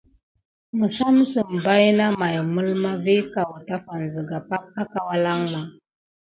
[0.79, 5.67] Məsamsəm baïna may mulma vi kawɗakan zəga pake akawalanmou.